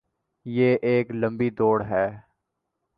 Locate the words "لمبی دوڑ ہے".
1.11-2.05